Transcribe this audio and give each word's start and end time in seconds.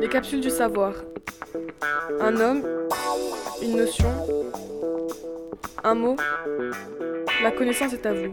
Les 0.00 0.08
capsules 0.08 0.40
du 0.40 0.50
savoir. 0.50 0.94
Un 2.20 2.36
homme, 2.36 2.62
une 3.62 3.76
notion, 3.76 4.08
un 5.82 5.94
mot. 5.94 6.16
La 7.42 7.50
connaissance 7.52 7.92
est 7.92 8.06
à 8.06 8.12
vous. 8.12 8.32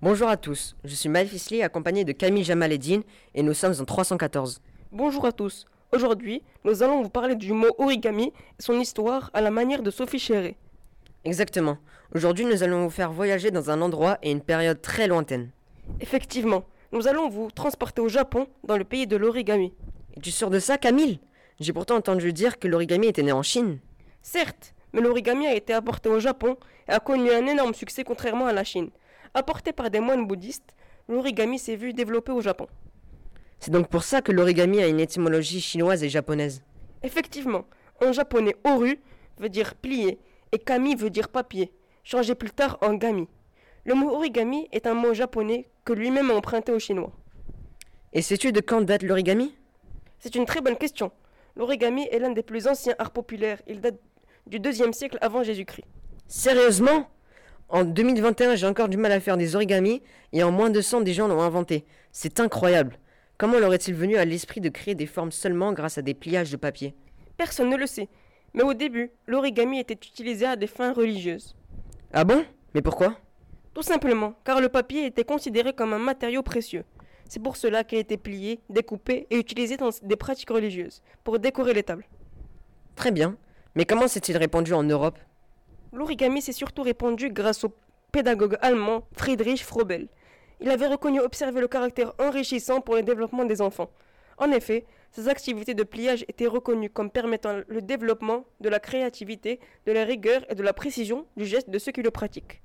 Bonjour 0.00 0.28
à 0.28 0.36
tous, 0.36 0.74
je 0.84 0.94
suis 0.94 1.08
Maël 1.08 1.28
Fisli 1.28 1.62
accompagné 1.62 2.04
de 2.04 2.12
Camille 2.12 2.42
Jamaleddine 2.42 3.02
et 3.34 3.42
nous 3.42 3.54
sommes 3.54 3.74
en 3.78 3.84
314. 3.84 4.60
Bonjour 4.90 5.26
à 5.26 5.32
tous. 5.32 5.66
Aujourd'hui, 5.92 6.42
nous 6.64 6.82
allons 6.82 7.02
vous 7.02 7.10
parler 7.10 7.36
du 7.36 7.52
mot 7.52 7.74
origami 7.78 8.32
et 8.58 8.62
son 8.62 8.80
histoire 8.80 9.30
à 9.34 9.40
la 9.40 9.50
manière 9.50 9.82
de 9.82 9.90
Sophie 9.90 10.18
Chéré. 10.18 10.56
Exactement. 11.24 11.78
Aujourd'hui, 12.14 12.44
nous 12.44 12.62
allons 12.62 12.82
vous 12.82 12.90
faire 12.90 13.12
voyager 13.12 13.50
dans 13.50 13.70
un 13.70 13.80
endroit 13.80 14.18
et 14.22 14.32
une 14.32 14.40
période 14.40 14.82
très 14.82 15.06
lointaine. 15.06 15.50
Effectivement, 16.00 16.64
nous 16.92 17.08
allons 17.08 17.28
vous 17.28 17.50
transporter 17.50 18.02
au 18.02 18.08
Japon, 18.08 18.46
dans 18.64 18.76
le 18.76 18.84
pays 18.84 19.06
de 19.06 19.16
l'origami. 19.16 19.72
Es-tu 20.16 20.30
sûr 20.30 20.50
de 20.50 20.58
ça, 20.58 20.76
Camille? 20.76 21.20
J'ai 21.58 21.72
pourtant 21.72 21.96
entendu 21.96 22.32
dire 22.32 22.58
que 22.58 22.68
l'origami 22.68 23.06
était 23.06 23.22
né 23.22 23.32
en 23.32 23.42
Chine. 23.42 23.78
Certes, 24.20 24.74
mais 24.92 25.00
l'origami 25.00 25.46
a 25.46 25.54
été 25.54 25.72
apporté 25.72 26.08
au 26.10 26.20
Japon 26.20 26.56
et 26.88 26.92
a 26.92 27.00
connu 27.00 27.30
un 27.30 27.46
énorme 27.46 27.72
succès 27.72 28.04
contrairement 28.04 28.46
à 28.46 28.52
la 28.52 28.62
Chine. 28.62 28.90
Apporté 29.32 29.72
par 29.72 29.90
des 29.90 30.00
moines 30.00 30.26
bouddhistes, 30.26 30.74
l'origami 31.08 31.58
s'est 31.58 31.76
vu 31.76 31.94
développer 31.94 32.32
au 32.32 32.42
Japon. 32.42 32.66
C'est 33.58 33.70
donc 33.70 33.88
pour 33.88 34.02
ça 34.02 34.20
que 34.20 34.32
l'origami 34.32 34.82
a 34.82 34.88
une 34.88 35.00
étymologie 35.00 35.60
chinoise 35.60 36.04
et 36.04 36.10
japonaise. 36.10 36.62
Effectivement, 37.02 37.64
en 38.04 38.12
japonais, 38.12 38.56
oru 38.64 39.00
veut 39.38 39.48
dire 39.48 39.74
plier 39.74 40.18
et 40.52 40.58
kami 40.58 40.94
veut 40.94 41.10
dire 41.10 41.28
papier, 41.28 41.72
changé 42.04 42.34
plus 42.34 42.50
tard 42.50 42.76
en 42.82 42.94
gami. 42.94 43.28
Le 43.84 43.94
mot 43.94 44.10
origami 44.10 44.68
est 44.70 44.86
un 44.86 44.94
mot 44.94 45.12
japonais 45.12 45.68
que 45.84 45.92
lui-même 45.92 46.30
a 46.30 46.34
emprunté 46.34 46.70
au 46.70 46.78
chinois. 46.78 47.12
Et 48.12 48.22
sais-tu 48.22 48.52
de 48.52 48.60
quand 48.60 48.80
date 48.82 49.02
l'origami? 49.02 49.54
C'est 50.20 50.36
une 50.36 50.44
très 50.44 50.60
bonne 50.60 50.76
question. 50.76 51.10
L'origami 51.56 52.06
est 52.12 52.20
l'un 52.20 52.30
des 52.30 52.44
plus 52.44 52.68
anciens 52.68 52.94
arts 52.98 53.10
populaires. 53.10 53.60
Il 53.66 53.80
date 53.80 53.98
du 54.46 54.60
deuxième 54.60 54.92
siècle 54.92 55.18
avant 55.20 55.42
Jésus-Christ. 55.42 55.84
Sérieusement? 56.28 57.08
En 57.68 57.84
2021, 57.84 58.54
j'ai 58.54 58.66
encore 58.66 58.88
du 58.88 58.96
mal 58.98 59.10
à 59.10 59.18
faire 59.18 59.36
des 59.36 59.56
origamis 59.56 60.02
et 60.32 60.44
en 60.44 60.52
moins 60.52 60.70
de 60.70 60.80
100, 60.80 61.00
des 61.00 61.14
gens 61.14 61.26
l'ont 61.26 61.40
inventé. 61.40 61.84
C'est 62.12 62.38
incroyable. 62.38 62.98
Comment 63.36 63.58
leur 63.58 63.74
est-il 63.74 63.94
venu 63.94 64.16
à 64.16 64.24
l'esprit 64.24 64.60
de 64.60 64.68
créer 64.68 64.94
des 64.94 65.06
formes 65.06 65.32
seulement 65.32 65.72
grâce 65.72 65.98
à 65.98 66.02
des 66.02 66.14
pliages 66.14 66.52
de 66.52 66.56
papier? 66.56 66.94
Personne 67.36 67.70
ne 67.70 67.76
le 67.76 67.86
sait. 67.86 68.08
Mais 68.54 68.62
au 68.62 68.74
début, 68.74 69.10
l'origami 69.26 69.80
était 69.80 69.94
utilisé 69.94 70.46
à 70.46 70.54
des 70.54 70.66
fins 70.68 70.92
religieuses. 70.92 71.56
Ah 72.12 72.24
bon? 72.24 72.44
Mais 72.74 72.82
pourquoi? 72.82 73.16
Tout 73.74 73.82
simplement, 73.82 74.34
car 74.44 74.60
le 74.60 74.68
papier 74.68 75.06
était 75.06 75.24
considéré 75.24 75.72
comme 75.72 75.94
un 75.94 75.98
matériau 75.98 76.42
précieux. 76.42 76.84
C'est 77.28 77.42
pour 77.42 77.56
cela 77.56 77.84
qu'il 77.84 77.98
était 77.98 78.18
plié, 78.18 78.60
découpé 78.68 79.26
et 79.30 79.38
utilisé 79.38 79.78
dans 79.78 79.88
des 80.02 80.16
pratiques 80.16 80.50
religieuses, 80.50 81.02
pour 81.24 81.38
décorer 81.38 81.72
les 81.72 81.82
tables. 81.82 82.06
Très 82.96 83.10
bien. 83.10 83.36
Mais 83.74 83.86
comment 83.86 84.08
s'est-il 84.08 84.36
répandu 84.36 84.74
en 84.74 84.82
Europe? 84.82 85.18
L'origami 85.94 86.42
s'est 86.42 86.52
surtout 86.52 86.82
répandu 86.82 87.30
grâce 87.30 87.64
au 87.64 87.72
pédagogue 88.12 88.58
allemand 88.60 89.04
Friedrich 89.16 89.64
Frobel. 89.64 90.08
Il 90.60 90.68
avait 90.68 90.86
reconnu 90.86 91.20
observer 91.20 91.62
le 91.62 91.68
caractère 91.68 92.12
enrichissant 92.18 92.82
pour 92.82 92.94
le 92.94 93.02
développement 93.02 93.46
des 93.46 93.62
enfants. 93.62 93.90
En 94.36 94.50
effet, 94.50 94.84
ces 95.10 95.28
activités 95.28 95.74
de 95.74 95.82
pliage 95.82 96.24
étaient 96.28 96.46
reconnues 96.46 96.90
comme 96.90 97.10
permettant 97.10 97.60
le 97.66 97.80
développement 97.80 98.44
de 98.60 98.68
la 98.68 98.78
créativité, 98.78 99.60
de 99.86 99.92
la 99.92 100.04
rigueur 100.04 100.44
et 100.50 100.54
de 100.54 100.62
la 100.62 100.72
précision 100.74 101.26
du 101.36 101.46
geste 101.46 101.70
de 101.70 101.78
ceux 101.78 101.92
qui 101.92 102.02
le 102.02 102.10
pratiquent. 102.10 102.62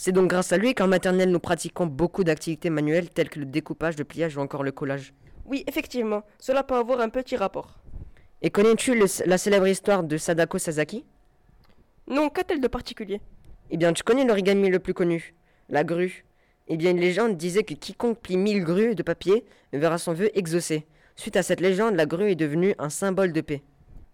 C'est 0.00 0.12
donc 0.12 0.30
grâce 0.30 0.52
à 0.52 0.58
lui 0.58 0.76
qu'en 0.76 0.86
maternelle 0.86 1.32
nous 1.32 1.40
pratiquons 1.40 1.86
beaucoup 1.86 2.22
d'activités 2.22 2.70
manuelles 2.70 3.10
telles 3.10 3.28
que 3.28 3.40
le 3.40 3.46
découpage, 3.46 3.98
le 3.98 4.04
pliage 4.04 4.36
ou 4.36 4.40
encore 4.40 4.62
le 4.62 4.70
collage. 4.70 5.12
Oui, 5.44 5.64
effectivement, 5.66 6.22
cela 6.38 6.62
peut 6.62 6.76
avoir 6.76 7.00
un 7.00 7.08
petit 7.08 7.36
rapport. 7.36 7.80
Et 8.40 8.50
connais-tu 8.50 8.94
la 9.26 9.38
célèbre 9.38 9.66
histoire 9.66 10.04
de 10.04 10.16
Sadako 10.16 10.58
Sasaki? 10.58 11.04
Non, 12.06 12.28
qu'a-t-elle 12.28 12.60
de 12.60 12.68
particulier? 12.68 13.20
Eh 13.70 13.76
bien, 13.76 13.92
tu 13.92 14.04
connais 14.04 14.24
l'origami 14.24 14.70
le 14.70 14.78
plus 14.78 14.94
connu, 14.94 15.34
la 15.68 15.82
grue. 15.82 16.24
Eh 16.68 16.76
bien, 16.76 16.92
une 16.92 17.00
légende 17.00 17.36
disait 17.36 17.64
que 17.64 17.74
quiconque 17.74 18.20
plie 18.20 18.36
mille 18.36 18.62
grues 18.62 18.94
de 18.94 19.02
papier 19.02 19.44
verra 19.72 19.98
son 19.98 20.12
vœu 20.12 20.30
exaucé. 20.38 20.86
Suite 21.16 21.34
à 21.34 21.42
cette 21.42 21.60
légende, 21.60 21.96
la 21.96 22.06
grue 22.06 22.30
est 22.30 22.36
devenue 22.36 22.76
un 22.78 22.88
symbole 22.88 23.32
de 23.32 23.40
paix. 23.40 23.64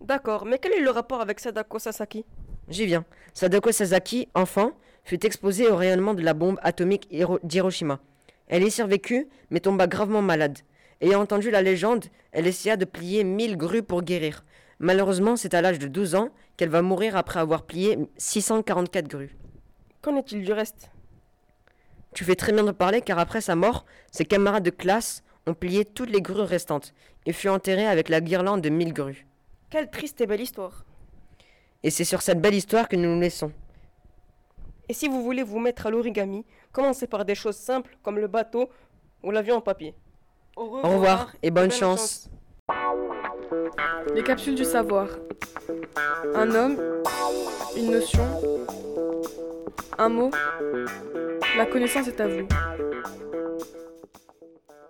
D'accord, 0.00 0.46
mais 0.46 0.56
quel 0.56 0.72
est 0.72 0.80
le 0.80 0.90
rapport 0.90 1.20
avec 1.20 1.40
Sadako 1.40 1.78
Sasaki? 1.78 2.24
J'y 2.70 2.86
viens. 2.86 3.04
Sadako 3.34 3.70
Sasaki, 3.70 4.28
enfant, 4.32 4.72
fut 5.04 5.24
exposée 5.26 5.68
au 5.68 5.76
rayonnement 5.76 6.14
de 6.14 6.22
la 6.22 6.34
bombe 6.34 6.58
atomique 6.62 7.06
Hiro- 7.10 7.40
d'Hiroshima. 7.42 8.00
Elle 8.48 8.62
y 8.64 8.70
survécut, 8.70 9.28
mais 9.50 9.60
tomba 9.60 9.86
gravement 9.86 10.22
malade. 10.22 10.58
Ayant 11.00 11.20
entendu 11.20 11.50
la 11.50 11.62
légende, 11.62 12.06
elle 12.32 12.46
essaya 12.46 12.76
de 12.76 12.84
plier 12.84 13.24
mille 13.24 13.56
grues 13.56 13.82
pour 13.82 14.02
guérir. 14.02 14.44
Malheureusement, 14.78 15.36
c'est 15.36 15.54
à 15.54 15.60
l'âge 15.62 15.78
de 15.78 15.86
12 15.86 16.14
ans 16.14 16.28
qu'elle 16.56 16.68
va 16.68 16.82
mourir 16.82 17.16
après 17.16 17.40
avoir 17.40 17.62
plié 17.64 17.98
644 18.16 19.08
grues. 19.08 19.36
Qu'en 20.02 20.16
est-il 20.16 20.42
du 20.44 20.52
reste? 20.52 20.90
Tu 22.14 22.24
fais 22.24 22.36
très 22.36 22.52
bien 22.52 22.64
de 22.64 22.70
parler 22.70 23.00
car 23.00 23.18
après 23.18 23.40
sa 23.40 23.56
mort, 23.56 23.84
ses 24.12 24.24
camarades 24.24 24.62
de 24.64 24.70
classe 24.70 25.22
ont 25.46 25.54
plié 25.54 25.84
toutes 25.84 26.10
les 26.10 26.22
grues 26.22 26.42
restantes 26.42 26.94
et 27.26 27.32
fut 27.32 27.48
enterré 27.48 27.86
avec 27.86 28.08
la 28.08 28.20
guirlande 28.20 28.60
de 28.62 28.68
mille 28.68 28.92
grues. 28.92 29.26
Quelle 29.70 29.90
triste 29.90 30.20
et 30.20 30.26
belle 30.26 30.40
histoire. 30.40 30.84
Et 31.82 31.90
c'est 31.90 32.04
sur 32.04 32.22
cette 32.22 32.40
belle 32.40 32.54
histoire 32.54 32.88
que 32.88 32.96
nous 32.96 33.14
nous 33.14 33.20
laissons. 33.20 33.52
Et 34.88 34.92
si 34.92 35.08
vous 35.08 35.22
voulez 35.22 35.42
vous 35.42 35.58
mettre 35.58 35.86
à 35.86 35.90
l'origami, 35.90 36.44
commencez 36.72 37.06
par 37.06 37.24
des 37.24 37.34
choses 37.34 37.56
simples 37.56 37.96
comme 38.02 38.18
le 38.18 38.26
bateau 38.26 38.68
ou 39.22 39.30
l'avion 39.30 39.56
en 39.56 39.60
papier. 39.60 39.94
Au 40.56 40.62
Au 40.62 40.88
revoir 40.88 41.32
et 41.42 41.50
bonne 41.50 41.70
chance. 41.70 42.28
Les 44.14 44.22
capsules 44.22 44.54
du 44.54 44.64
savoir. 44.64 45.08
Un 46.34 46.50
homme, 46.54 46.76
une 47.76 47.90
notion, 47.90 48.24
un 49.98 50.08
mot. 50.08 50.30
La 51.56 51.66
connaissance 51.66 52.08
est 52.08 52.20
à 52.20 52.28
vous. 52.28 52.46